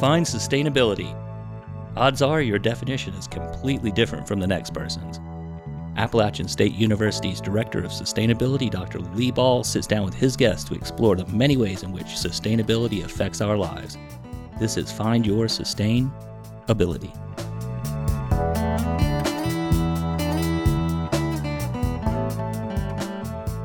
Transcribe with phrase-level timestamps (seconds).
[0.00, 1.14] define sustainability.
[1.94, 5.20] Odds are your definition is completely different from the next person's.
[5.98, 9.00] Appalachian State University's Director of Sustainability, Dr.
[9.00, 13.04] Lee Ball, sits down with his guests to explore the many ways in which sustainability
[13.04, 13.98] affects our lives.
[14.58, 16.10] This is Find Your Sustain
[16.68, 17.12] Ability.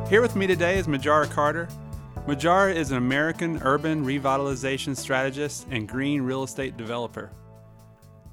[0.09, 1.69] Here with me today is Majora Carter.
[2.27, 7.29] Majora is an American urban revitalization strategist and green real estate developer.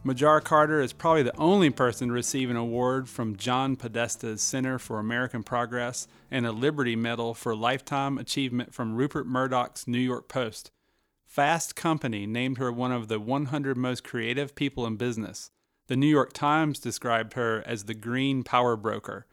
[0.03, 4.79] Majora Carter is probably the only person to receive an award from John Podesta's Center
[4.79, 10.27] for American Progress and a Liberty Medal for Lifetime Achievement from Rupert Murdoch's New York
[10.27, 10.71] Post.
[11.27, 15.51] Fast Company named her one of the 100 most creative people in business.
[15.89, 19.27] The New York Times described her as the green power broker.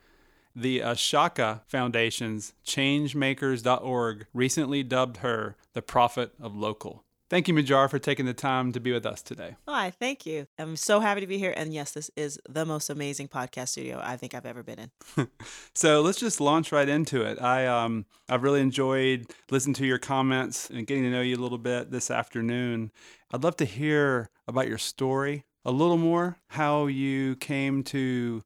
[0.55, 7.03] The Ashoka Foundation's changemakers.org recently dubbed her the prophet of local.
[7.29, 9.55] Thank you, Majora, for taking the time to be with us today.
[9.67, 10.47] Hi, thank you.
[10.57, 11.53] I'm so happy to be here.
[11.55, 15.27] And yes, this is the most amazing podcast studio I think I've ever been in.
[15.75, 17.39] so let's just launch right into it.
[17.39, 21.43] I um I've really enjoyed listening to your comments and getting to know you a
[21.43, 22.91] little bit this afternoon.
[23.31, 28.41] I'd love to hear about your story a little more, how you came to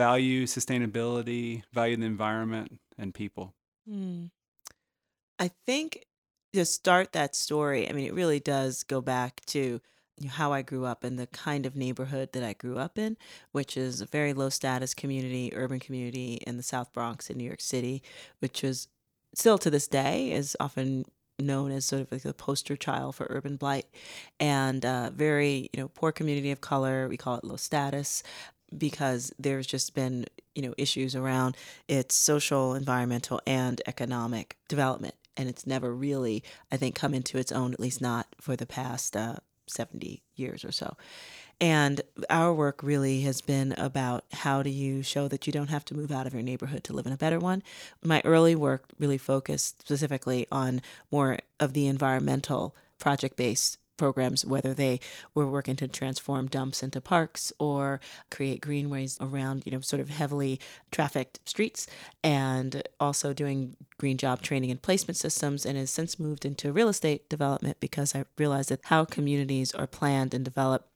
[0.00, 3.52] value sustainability, value the environment and people.
[3.86, 4.26] Hmm.
[5.38, 6.06] I think
[6.54, 9.82] to start that story, I mean, it really does go back to
[10.26, 13.18] how I grew up and the kind of neighborhood that I grew up in,
[13.52, 17.44] which is a very low status community, urban community in the South Bronx in New
[17.44, 18.02] York City,
[18.38, 18.88] which is
[19.34, 21.04] still to this day is often
[21.38, 23.86] known as sort of like the poster child for urban blight
[24.38, 28.22] and uh, very you know poor community of color we call it low status
[28.76, 31.56] because there's just been you know issues around
[31.88, 37.50] its social environmental and economic development and it's never really, I think, come into its
[37.50, 40.96] own, at least not for the past uh, 70 years or so.
[41.62, 45.84] And our work really has been about how do you show that you don't have
[45.86, 47.62] to move out of your neighborhood to live in a better one.
[48.02, 54.72] My early work really focused specifically on more of the environmental project based programs, whether
[54.72, 54.98] they
[55.34, 58.00] were working to transform dumps into parks or
[58.30, 60.58] create greenways around, you know, sort of heavily
[60.90, 61.86] trafficked streets,
[62.24, 66.88] and also doing green job training and placement systems, and has since moved into real
[66.88, 70.86] estate development because I realized that how communities are planned and developed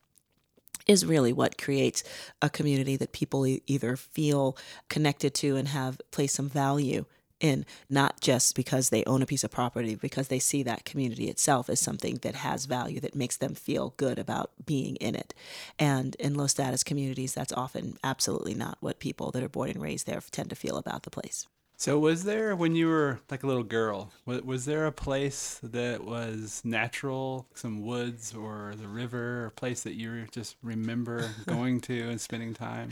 [0.86, 2.03] is really what creates
[2.41, 4.56] a community that people either feel
[4.88, 7.04] connected to and have place some value
[7.41, 11.28] in, not just because they own a piece of property, because they see that community
[11.28, 15.34] itself as something that has value that makes them feel good about being in it.
[15.78, 19.83] And in low status communities, that's often absolutely not what people that are born and
[19.83, 21.47] raised there tend to feel about the place.
[21.76, 24.12] So, was there when you were like a little girl?
[24.26, 29.82] Was, was there a place that was natural, some woods or the river, a place
[29.82, 32.90] that you just remember going to and spending time?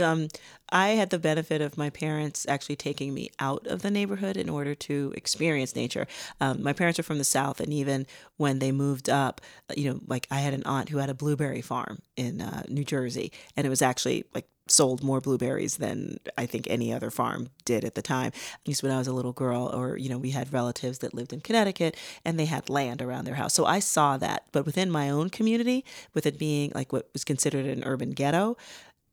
[0.00, 0.28] Um,
[0.70, 4.48] I had the benefit of my parents actually taking me out of the neighborhood in
[4.48, 6.06] order to experience nature.
[6.40, 8.06] Um, my parents are from the South, and even
[8.38, 9.42] when they moved up,
[9.76, 12.84] you know, like I had an aunt who had a blueberry farm in uh, New
[12.84, 17.50] Jersey, and it was actually like sold more blueberries than I think any other farm
[17.64, 18.28] did at the time.
[18.28, 21.14] At least when I was a little girl, or, you know, we had relatives that
[21.14, 23.54] lived in Connecticut and they had land around their house.
[23.54, 24.44] So I saw that.
[24.52, 25.84] But within my own community,
[26.14, 28.56] with it being like what was considered an urban ghetto,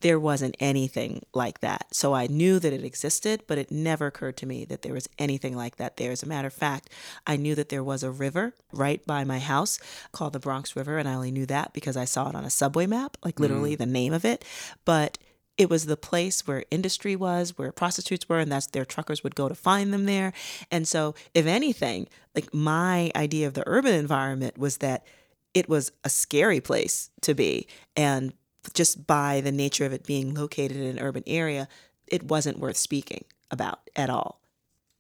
[0.02, 1.88] there wasn't anything like that.
[1.94, 5.10] So I knew that it existed, but it never occurred to me that there was
[5.18, 6.12] anything like that there.
[6.12, 6.90] As a matter of fact,
[7.28, 9.80] I knew that there was a river right by my house
[10.12, 12.50] called the Bronx River, and I only knew that because I saw it on a
[12.50, 13.80] subway map, like literally mm.
[13.80, 14.46] the name of it.
[14.86, 15.18] But
[15.60, 19.36] it was the place where industry was, where prostitutes were, and that's their truckers would
[19.36, 20.32] go to find them there.
[20.72, 25.06] And so, if anything, like my idea of the urban environment was that
[25.54, 27.68] it was a scary place to be.
[27.98, 28.32] And
[28.74, 31.68] just by the nature of it being located in an urban area,
[32.08, 34.40] it wasn't worth speaking about at all.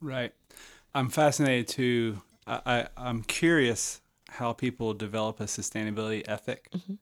[0.01, 0.33] Right.
[0.93, 2.21] I'm fascinated too.
[2.45, 6.67] I, I, am curious how people develop a sustainability ethic.
[6.75, 6.95] Mm-hmm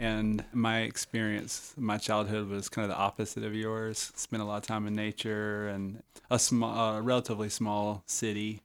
[0.00, 4.12] and my experience, my childhood was kind of the opposite of yours.
[4.16, 8.62] Spent a lot of time in nature and a small, relatively small city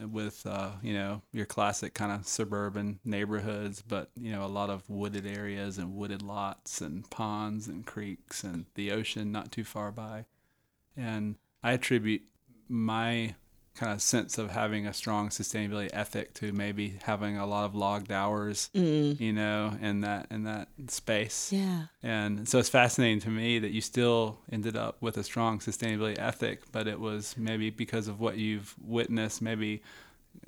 [0.00, 4.70] with, uh, you know, your classic kind of suburban neighborhoods, but, you know, a lot
[4.70, 9.64] of wooded areas and wooded lots and ponds and creeks and the ocean not too
[9.64, 10.24] far by.
[10.96, 12.22] And I attribute
[12.70, 13.34] my
[13.74, 17.74] kind of sense of having a strong sustainability ethic to maybe having a lot of
[17.74, 19.18] logged hours, mm.
[19.18, 21.52] you know, in that in that space.
[21.52, 21.84] Yeah.
[22.02, 26.18] And so it's fascinating to me that you still ended up with a strong sustainability
[26.18, 29.82] ethic, but it was maybe because of what you've witnessed, maybe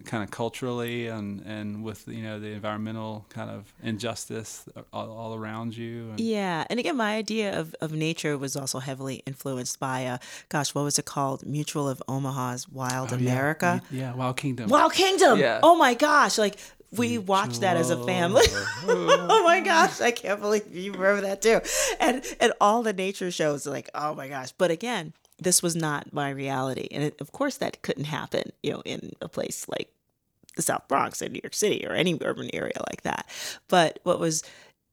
[0.04, 5.34] kind of culturally and and with you know the environmental kind of injustice all, all
[5.34, 9.78] around you and yeah and again my idea of, of nature was also heavily influenced
[9.78, 10.18] by uh
[10.48, 11.46] gosh what was it called?
[11.46, 13.80] Mutual of omaha's wild Oh, america?
[13.90, 14.68] Yeah, yeah wild kingdom.
[14.68, 15.38] Wild kingdom!
[15.38, 15.60] Yeah.
[15.62, 16.56] oh my gosh like
[16.90, 18.42] we watched that as a family.
[18.84, 21.60] Oh my gosh i can't believe you remember that too.
[22.00, 24.52] And and all the nature shows like oh my gosh.
[24.52, 25.12] But again
[25.42, 26.88] this was not my reality.
[26.90, 29.92] And it, of course that couldn't happen you know in a place like
[30.56, 33.28] the south bronx in new york city or any urban area like that.
[33.68, 34.42] But what was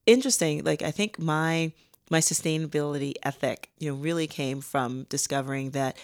[0.10, 1.72] interesting like i think my
[2.10, 5.96] my sustainability ethic you know really came from discovering that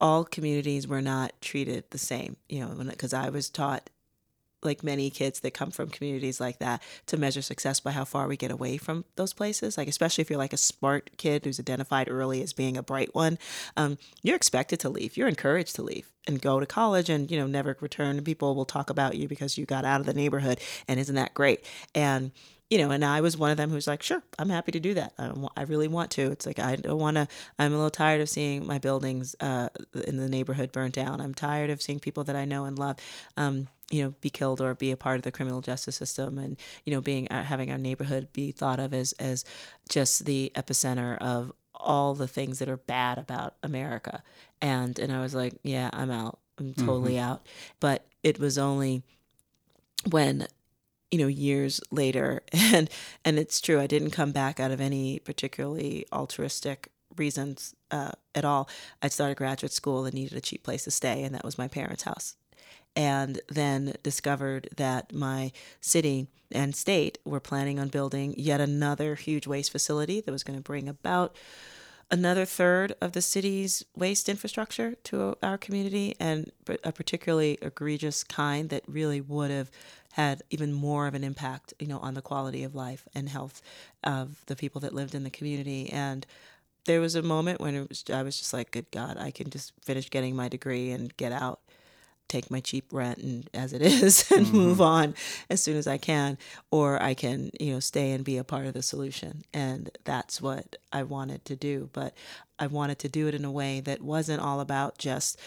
[0.00, 3.90] all communities were not treated the same you know because i was taught
[4.66, 8.28] like many kids that come from communities like that to measure success by how far
[8.28, 9.78] we get away from those places.
[9.78, 13.14] Like especially if you're like a smart kid who's identified early as being a bright
[13.14, 13.38] one
[13.76, 15.16] um, you're expected to leave.
[15.16, 18.22] You're encouraged to leave and go to college and you know never return.
[18.22, 21.34] People will talk about you because you got out of the neighborhood and isn't that
[21.34, 21.64] great?
[21.94, 22.32] And
[22.70, 24.94] you know, and I was one of them who's like, sure, I'm happy to do
[24.94, 25.12] that.
[25.18, 26.30] I, I really want to.
[26.32, 27.28] It's like I don't want to.
[27.58, 29.68] I'm a little tired of seeing my buildings uh,
[30.04, 31.20] in the neighborhood burnt down.
[31.20, 32.96] I'm tired of seeing people that I know and love,
[33.36, 36.56] um, you know, be killed or be a part of the criminal justice system, and
[36.84, 39.44] you know, being uh, having our neighborhood be thought of as as
[39.88, 44.24] just the epicenter of all the things that are bad about America.
[44.60, 46.40] And and I was like, yeah, I'm out.
[46.58, 47.46] I'm totally out.
[47.78, 49.02] But it was only
[50.10, 50.48] when
[51.10, 52.42] you know years later.
[52.52, 52.90] And
[53.24, 58.44] and it's true i didn't come back out of any particularly altruistic reasons uh, at
[58.44, 58.68] all.
[59.02, 61.68] I started graduate school and needed a cheap place to stay and that was my
[61.68, 62.36] parents house.
[62.94, 69.46] And then discovered that my city and state were planning on building yet another huge
[69.46, 71.36] waste facility that was going to bring about
[72.10, 76.50] another third of the city's waste infrastructure to our community and
[76.84, 79.70] a particularly egregious kind that really would have
[80.12, 83.60] had even more of an impact you know on the quality of life and health
[84.04, 85.90] of the people that lived in the community.
[85.90, 86.24] And
[86.84, 89.72] there was a moment when was I was just like good god I can just
[89.82, 91.60] finish getting my degree and get out
[92.28, 94.56] take my cheap rent and as it is and mm-hmm.
[94.56, 95.14] move on
[95.48, 96.38] as soon as I can
[96.70, 99.44] or I can you know stay and be a part of the solution.
[99.52, 101.90] And that's what I wanted to do.
[101.92, 102.14] But
[102.58, 105.38] I wanted to do it in a way that wasn't all about just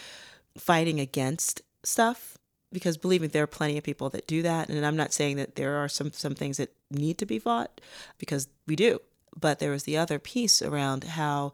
[0.58, 2.38] fighting against stuff
[2.72, 4.70] because believe me there are plenty of people that do that.
[4.70, 7.82] And I'm not saying that there are some some things that need to be fought
[8.18, 9.00] because we do.
[9.40, 11.54] But there was the other piece around how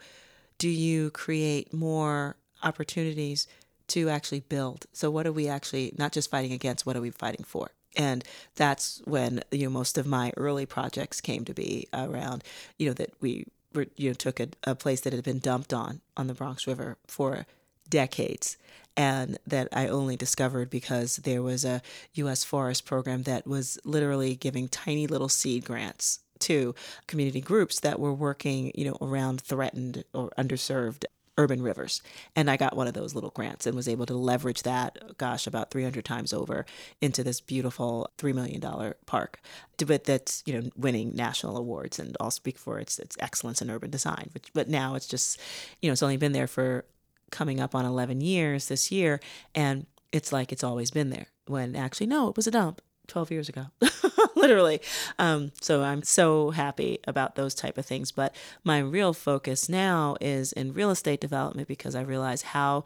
[0.57, 3.47] do you create more opportunities
[3.89, 4.85] to actually build.
[4.93, 7.71] So what are we actually not just fighting against, what are we fighting for?
[7.97, 8.23] And
[8.55, 12.43] that's when you know most of my early projects came to be around,
[12.77, 15.73] you know, that we were, you know took a, a place that had been dumped
[15.73, 17.45] on on the Bronx River for
[17.89, 18.57] decades
[18.97, 21.81] and that I only discovered because there was a
[22.15, 26.75] US Forest program that was literally giving tiny little seed grants to
[27.07, 31.05] community groups that were working, you know, around threatened or underserved
[31.37, 32.01] urban rivers.
[32.35, 35.47] And I got one of those little grants and was able to leverage that, gosh,
[35.47, 36.65] about 300 times over
[37.01, 39.39] into this beautiful $3 million park.
[39.85, 43.69] But that's, you know, winning national awards and all speak for its, its excellence in
[43.69, 44.29] urban design.
[44.33, 45.39] Which, but now it's just,
[45.81, 46.85] you know, it's only been there for
[47.31, 49.19] coming up on 11 years this year.
[49.53, 53.31] And it's like it's always been there when actually, no, it was a dump 12
[53.31, 53.67] years ago
[54.35, 54.81] literally.
[55.19, 58.11] Um, so i'm so happy about those type of things.
[58.11, 62.83] But my real focus now is in real estate development because i realize how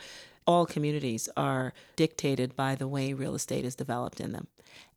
[0.47, 4.47] all communities are dictated by the way real estate is developed in them.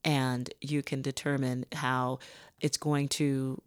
[0.05, 2.21] And you can determine how
[2.61, 3.61] it's going to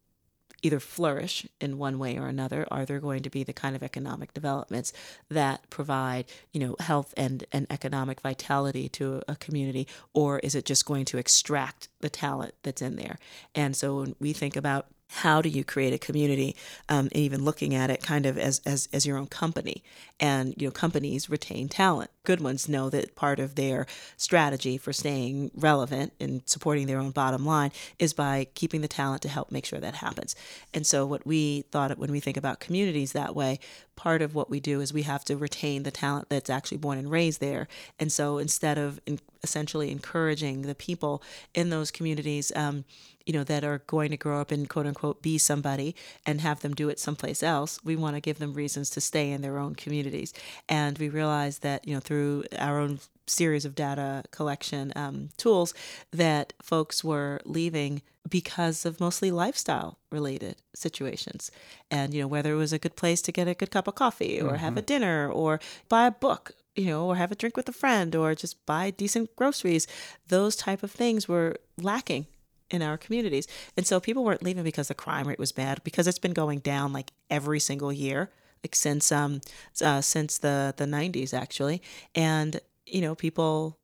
[0.65, 3.83] either flourish in one way or another are there going to be the kind of
[3.83, 4.91] economic developments
[5.29, 9.87] that provide you know health and, and economic vitality to a community?
[10.13, 13.19] Or is it just going to extract the talent that's in there?
[13.53, 16.55] And so when we think about how do you create a community
[16.89, 19.83] um, and even looking at it kind of as, as, as your own company
[20.19, 23.85] and you know companies retain talent good ones know that part of their
[24.17, 29.21] strategy for staying relevant and supporting their own bottom line is by keeping the talent
[29.21, 30.35] to help make sure that happens
[30.73, 33.59] and so what we thought when we think about communities that way
[33.95, 36.97] part of what we do is we have to retain the talent that's actually born
[36.97, 37.67] and raised there
[37.99, 41.21] and so instead of in, essentially encouraging the people
[41.53, 42.83] in those communities um,
[43.25, 46.61] you know, that are going to grow up and quote unquote be somebody and have
[46.61, 47.79] them do it someplace else.
[47.83, 50.33] We want to give them reasons to stay in their own communities.
[50.69, 55.73] And we realize that, you know, through our own series of data collection um, tools,
[56.11, 61.51] that folks were leaving because of mostly lifestyle related situations.
[61.91, 63.95] And, you know, whether it was a good place to get a good cup of
[63.95, 64.55] coffee or mm-hmm.
[64.57, 67.71] have a dinner or buy a book you know, or have a drink with a
[67.71, 69.87] friend or just buy decent groceries.
[70.27, 72.25] Those type of things were lacking
[72.69, 73.47] in our communities.
[73.77, 76.59] And so people weren't leaving because the crime rate was bad, because it's been going
[76.59, 78.29] down like every single year,
[78.63, 79.41] like since um
[79.81, 81.81] uh, since the the 90s actually.
[82.13, 83.77] And you know, people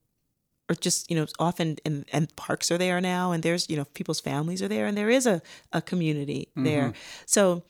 [0.72, 3.86] are just you know often and and parks are there now and there's you know
[3.94, 5.42] people's families are there and there is a,
[5.74, 7.24] a community there mm-hmm.
[7.26, 7.64] so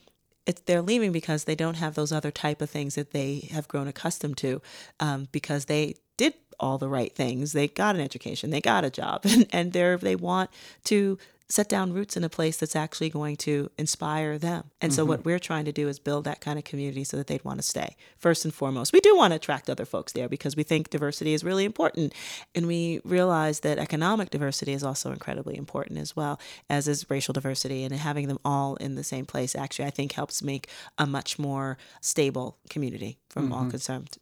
[0.46, 3.68] it's, they're leaving because they don't have those other type of things that they have
[3.68, 4.62] grown accustomed to
[5.00, 8.90] um, because they did all the right things they got an education they got a
[8.90, 10.50] job and, and they're they want
[10.84, 11.18] to
[11.52, 14.72] set down roots in a place that's actually going to inspire them.
[14.80, 14.96] And mm-hmm.
[14.96, 15.30] so, what mm-hmm.
[15.30, 17.64] we're trying to do is build that kind of community so that they'd want to
[17.64, 17.96] stay.
[18.18, 21.34] First and foremost, we do want to attract other folks there because we think diversity
[21.34, 22.14] is really important.
[22.56, 26.40] And we realize that economic diversity is also incredibly important as well,
[26.70, 27.84] as is racial diversity.
[27.84, 30.68] And having them all in the same place actually, I think, helps make
[30.98, 33.54] a much more stable community from mm-hmm.
[33.54, 34.18] all concerned.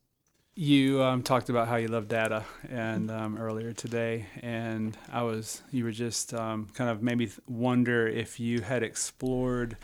[0.60, 5.62] You um, talked about how you love data, and um, earlier today, and I was
[5.72, 9.78] you were just um, kind of maybe wonder if you had explored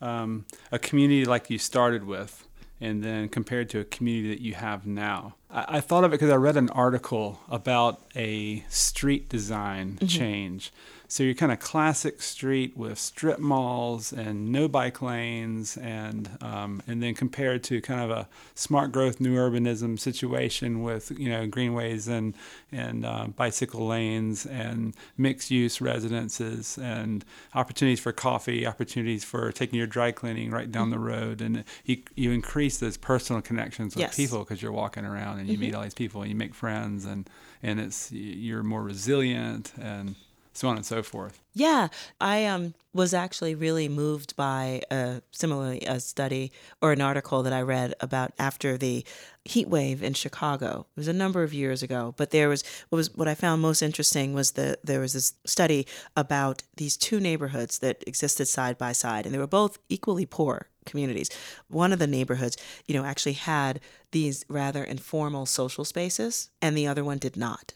[0.00, 2.46] um, a community like you started with,
[2.80, 5.34] and then compared to a community that you have now.
[5.50, 10.06] I, I thought of it because I read an article about a street design mm-hmm.
[10.06, 10.72] change
[11.12, 16.82] so you're kind of classic street with strip malls and no bike lanes, and um,
[16.86, 21.46] and then compared to kind of a smart growth new urbanism situation with you know
[21.46, 22.34] greenways and
[22.72, 29.76] and uh, bicycle lanes and mixed use residences and opportunities for coffee, opportunities for taking
[29.76, 30.92] your dry cleaning right down mm-hmm.
[30.92, 34.16] the road, and you you increase those personal connections with yes.
[34.16, 35.64] people because you're walking around and you mm-hmm.
[35.64, 37.28] meet all these people and you make friends and
[37.62, 40.16] and it's you're more resilient and
[40.52, 41.40] so on and so forth.
[41.54, 41.88] Yeah,
[42.20, 47.52] I um, was actually really moved by a similarly a study or an article that
[47.52, 49.04] I read about after the
[49.44, 50.86] heat wave in Chicago.
[50.96, 53.62] It was a number of years ago, but there was what was what I found
[53.62, 58.78] most interesting was that there was this study about these two neighborhoods that existed side
[58.78, 61.30] by side, and they were both equally poor communities.
[61.68, 62.56] One of the neighborhoods,
[62.86, 63.80] you know, actually had
[64.10, 67.74] these rather informal social spaces, and the other one did not.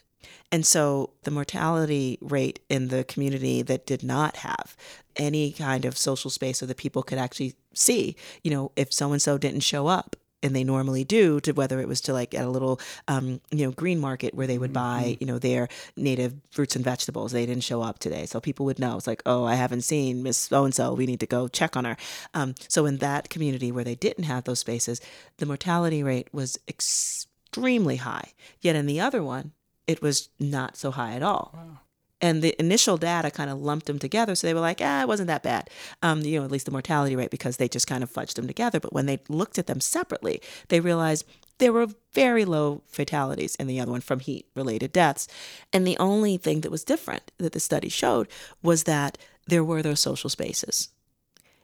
[0.51, 4.75] And so the mortality rate in the community that did not have
[5.15, 9.11] any kind of social space so that people could actually see, you know, if so
[9.11, 12.33] and so didn't show up and they normally do to whether it was to like
[12.33, 15.17] at a little um, you know green market where they would buy mm-hmm.
[15.19, 17.31] you know their native fruits and vegetables.
[17.31, 18.25] They didn't show up today.
[18.25, 18.97] So people would know.
[18.97, 21.75] It's like oh i haven't seen miss so and so we need to go check
[21.75, 21.97] on her.
[22.33, 25.01] Um, so in that community where they didn't have those spaces
[25.37, 28.33] the mortality rate was extremely high.
[28.61, 29.53] Yet in the other one
[29.87, 31.51] it was not so high at all.
[31.55, 31.79] Wow.
[32.19, 34.33] And the initial data kind of lumped them together.
[34.33, 35.69] So they were like, ah, it wasn't that bad.
[36.01, 38.47] Um, you know, at least the mortality rate, because they just kind of fudged them
[38.47, 38.79] together.
[38.79, 41.25] But when they looked at them separately, they realized
[41.59, 45.27] there were very low fatalities in the other one from heat related deaths.
[45.71, 48.27] And the only thing that was different that the study showed
[48.63, 50.89] was that there were those social spaces.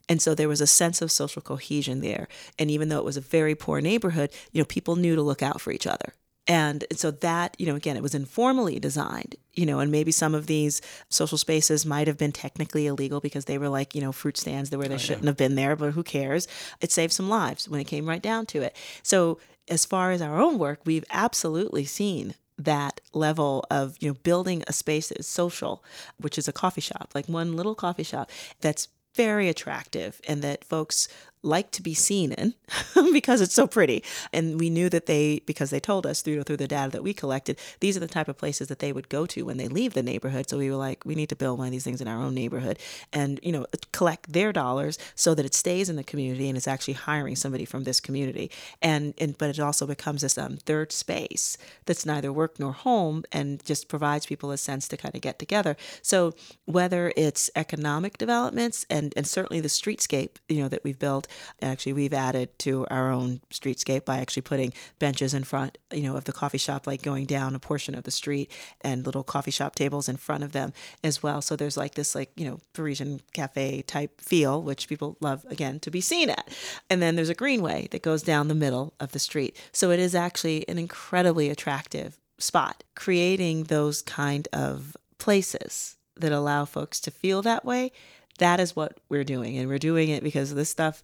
[0.08, 2.28] And so there was a sense of social cohesion there.
[2.60, 5.42] And even though it was a very poor neighborhood, you know, people knew to look
[5.42, 6.14] out for each other.
[6.48, 10.36] And so that, you know, again, it was informally designed, you know, and maybe some
[10.36, 14.12] of these social spaces might have been technically illegal because they were like, you know,
[14.12, 15.30] fruit stands where they oh, shouldn't yeah.
[15.30, 16.48] have been there, but who cares?
[16.82, 18.76] It saved some lives when it came right down to it.
[19.04, 24.14] So, as far as our own work, we've absolutely seen that level of you know
[24.24, 25.84] building a space that is social
[26.18, 28.30] which is a coffee shop like one little coffee shop
[28.62, 31.08] that's very attractive and that folks
[31.44, 32.56] like to be seen in
[33.14, 34.04] because it's so pretty.
[34.32, 37.14] And we knew that they, because they told us through through the data that we
[37.14, 39.94] collected, these are the type of places that they would go to when they leave
[39.94, 40.50] the neighborhood.
[40.50, 42.34] So we were like, we need to build one of these things in our own
[42.34, 42.80] neighborhood,
[43.12, 46.68] and you know, collect their dollars so that it stays in the community and it's
[46.68, 48.50] actually hiring somebody from this community.
[48.82, 53.24] And and but it also becomes this um, third space that's neither work nor home,
[53.32, 55.76] and just provides people a sense to kind of get together.
[56.02, 56.34] So
[56.66, 61.28] whether it's economic developments and and certainly the streetscape, you know, that we've built
[61.62, 66.16] Actually, we've added to our own streetscape by actually putting benches in front, you know,
[66.16, 69.52] of the coffee shop, like going down a portion of the street and little coffee
[69.52, 70.74] shop tables in front of them
[71.04, 71.42] as well.
[71.42, 75.80] So there's like this, like, you know, Parisian cafe type feel, which people love, again,
[75.82, 76.50] to be seen at.
[76.90, 79.58] And then there's a greenway that goes down the middle of the street.
[79.72, 86.66] So it is actually an incredibly attractive spot, creating those kind of places that allow
[86.66, 87.92] folks to feel that way
[88.40, 91.02] that is what we're doing and we're doing it because this stuff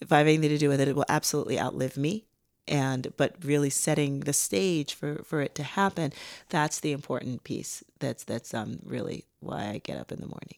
[0.00, 2.24] if I have anything to do with it, it will absolutely outlive me.
[2.66, 6.12] And but really setting the stage for for it to happen,
[6.48, 7.82] that's the important piece.
[8.00, 10.56] That's that's um really why I get up in the morning.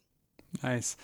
[0.63, 0.97] Nice.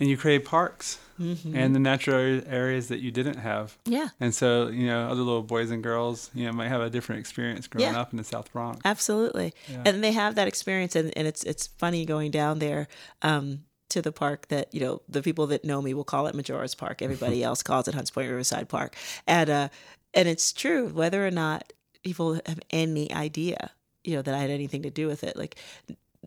[0.00, 3.76] and you create parks and the natural areas that you didn't have.
[3.84, 4.08] Yeah.
[4.18, 7.18] And so, you know, other little boys and girls, you know, might have a different
[7.20, 8.00] experience growing Yeah.
[8.00, 8.80] up in the South Bronx.
[8.84, 9.52] Absolutely.
[9.68, 9.82] Yeah.
[9.84, 12.88] And they have that experience and, and it's it's funny going down there
[13.22, 16.34] um to the park that, you know, the people that know me will call it
[16.34, 17.02] Majora's Park.
[17.02, 18.96] Everybody else calls it Hunts Point Riverside Park.
[19.26, 19.68] And uh
[20.14, 23.70] and it's true, whether or not people have any idea,
[24.02, 25.36] you know, that I had anything to do with it.
[25.36, 25.56] Like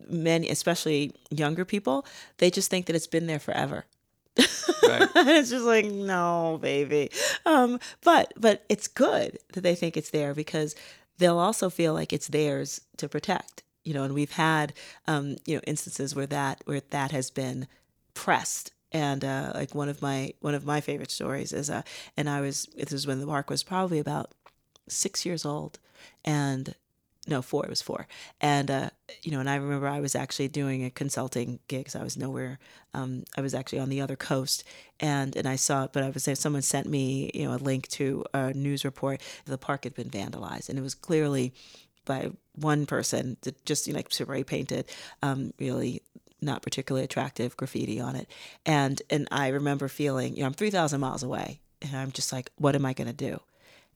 [0.08, 2.06] many especially younger people,
[2.38, 3.84] they just think that it's been there forever.
[4.82, 5.02] Right.
[5.14, 7.10] and it's just like no baby
[7.46, 10.74] um but but it's good that they think it's there because
[11.18, 14.72] they'll also feel like it's theirs to protect you know and we've had
[15.06, 17.66] um you know instances where that where that has been
[18.14, 18.72] pressed.
[18.92, 21.82] And uh like one of my one of my favorite stories is uh
[22.16, 24.32] and i was this was when the park was probably about
[24.88, 25.78] six years old
[26.24, 26.74] and
[27.26, 28.06] no four it was four.
[28.40, 28.90] And uh
[29.22, 32.16] you know and i remember i was actually doing a consulting gig 'cause i was
[32.16, 32.58] nowhere
[32.92, 34.62] um i was actually on the other coast.
[35.00, 37.58] And and i saw it but i was there someone sent me you know a
[37.70, 39.20] link to a news report.
[39.46, 41.52] The park had been vandalized and it was clearly
[42.04, 44.86] by one person just you know, like spray painted
[45.22, 46.02] um really
[46.40, 48.28] not particularly attractive graffiti on it
[48.66, 52.50] and and i remember feeling you know i'm 3000 miles away and i'm just like
[52.56, 53.40] what am i going to do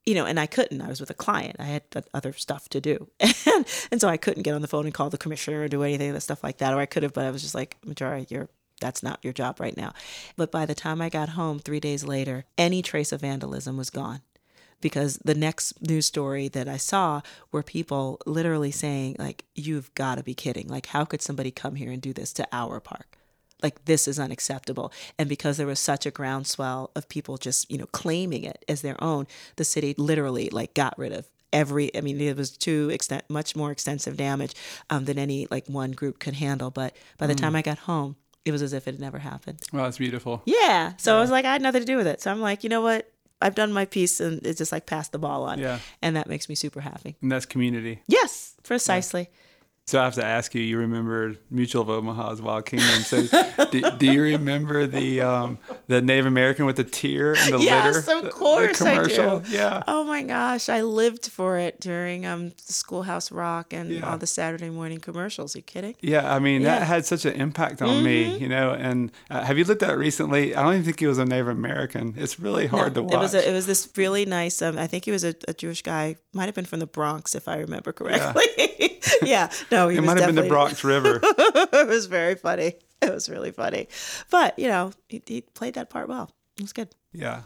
[0.08, 0.80] you know, and I couldn't.
[0.80, 1.56] I was with a client.
[1.58, 1.82] I had
[2.14, 5.10] other stuff to do, and and so I couldn't get on the phone and call
[5.10, 6.72] the commissioner or do anything of that stuff like that.
[6.72, 8.48] Or I could have, but I was just like, Majora, you're
[8.80, 9.92] that's not your job right now.
[10.36, 13.90] But by the time I got home, three days later, any trace of vandalism was
[13.90, 14.22] gone.
[14.80, 17.20] Because the next news story that I saw
[17.50, 20.68] were people literally saying, like, you've got to be kidding.
[20.68, 23.18] Like, how could somebody come here and do this to our park?
[23.62, 24.92] like this is unacceptable.
[25.18, 28.82] And because there was such a groundswell of people just you know claiming it as
[28.82, 32.90] their own the city literally like got rid of every i mean it was too
[32.92, 34.54] extent much more extensive damage
[34.90, 36.70] um, than any like one group could handle.
[36.70, 39.61] But by the time i got home it was as if it had never happened.
[39.73, 40.42] Well, that's beautiful.
[40.47, 40.92] yeah.
[40.99, 42.20] So i was like i had nothing to do with it.
[42.20, 43.11] So i'm like you know what
[43.42, 45.78] i've done my piece and it's just like pass the ball on Yeah.
[46.02, 48.02] and that makes me super happy And that's community.
[48.09, 49.28] yes precisely
[49.88, 53.00] So I have to ask you, you remember Mutual of Omaha's Wild Kingdom.
[53.04, 53.23] So
[53.70, 57.87] do, do you remember the um, the Native American with the tear and the Yes,
[57.87, 57.98] litter?
[58.18, 59.42] of The- the course I do.
[59.48, 59.83] Yeah.
[59.88, 64.11] Oh my gosh, I lived for it during um Schoolhouse Rock and Yeah.
[64.11, 65.57] all the Saturday morning commercials.
[65.57, 65.94] you kidding?
[66.03, 66.68] Yeah, I mean Yeah.
[66.72, 66.81] Mm-hmm.
[66.81, 68.72] that had such an impact on me, you know.
[68.74, 70.55] And uh, have you looked at it recently?
[70.55, 72.12] I don't even think he was a Native American.
[72.18, 73.14] It's really hard to watch.
[73.14, 74.61] It was a, it was this really nice.
[74.61, 76.16] Um, I think he was a, a Jewish guy.
[76.35, 78.44] Might have been from the Bronx, if I remember correctly.
[79.22, 81.20] Yeah, no, it might have been the Bronx River.
[81.22, 82.74] it was very funny.
[83.00, 83.86] It was really funny,
[84.30, 86.32] but you know, he, he played that part well.
[86.56, 86.88] It was good.
[87.12, 87.42] yeah.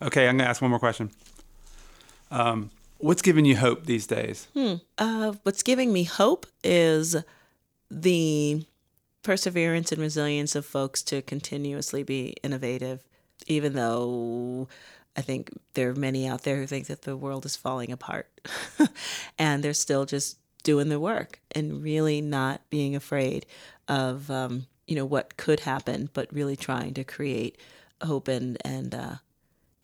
[0.00, 1.10] Okay, I'm gonna ask one more question.
[2.30, 4.48] Um, what's giving you hope these days?
[4.98, 7.16] Uh, what's giving me hope is
[7.90, 8.64] the
[9.22, 13.04] perseverance and resilience of folks to continuously be innovative,
[13.46, 14.68] even though
[15.16, 18.28] I think there are many out there who think that the world is falling apart.
[19.38, 23.46] and they're still just doing the work and really not being afraid
[23.86, 27.56] of, um, you know, what could happen, but really trying to create
[28.02, 29.14] hope and, and, uh,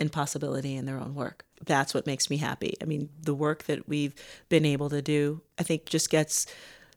[0.00, 1.44] and possibility in their own work.
[1.64, 2.74] That's what makes me happy.
[2.82, 4.12] I mean, the work that we've
[4.48, 6.46] been able to do, I think, just gets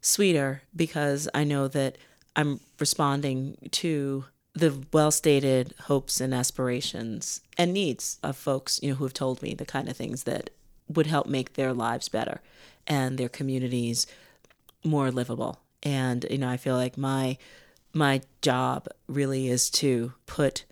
[0.01, 1.99] sweeter because I know that
[2.35, 9.03] I'm responding to the well-stated hopes and aspirations and needs of folks, you know, who
[9.03, 10.49] have told me the kind of things that
[10.87, 12.41] would help make their lives better
[12.87, 14.07] and their communities
[14.83, 15.59] more livable.
[15.83, 17.37] And you know, I feel like my
[17.93, 20.65] my job really is to put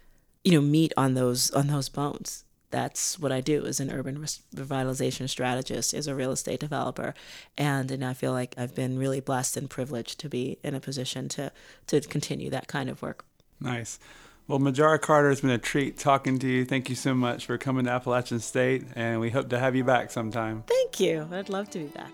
[0.43, 4.17] you know meat on those on those bones that's what i do as an urban
[4.17, 7.13] revitalization strategist as a real estate developer
[7.57, 10.81] and and i feel like i've been really blessed and privileged to be in a
[10.81, 11.49] position to
[11.87, 13.23] to continue that kind of work
[13.63, 13.99] Nice.
[14.47, 16.65] Well, Majora Carter, it's been a treat talking to you.
[16.65, 19.83] Thank you so much for coming to Appalachian State, and we hope to have you
[19.85, 20.63] back sometime.
[20.67, 22.11] thank you i'd love to be back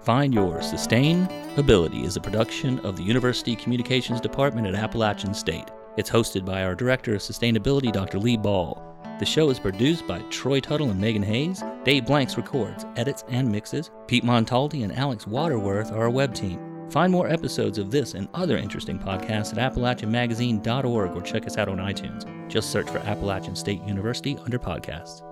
[0.00, 5.68] Find Your Sustainability is a production of the University Communications Department at Appalachian State.
[5.98, 8.18] It's hosted by our Director of Sustainability, Dr.
[8.18, 8.82] Lee Ball.
[9.18, 11.62] The show is produced by Troy Tuttle and Megan Hayes.
[11.84, 13.90] Dave Blanks records, edits, and mixes.
[14.06, 16.58] Pete Montaldi and Alex Waterworth are our web team.
[16.90, 21.68] Find more episodes of this and other interesting podcasts at AppalachianMagazine.org or check us out
[21.68, 22.26] on iTunes.
[22.48, 25.29] Just search for Appalachian State University under podcasts.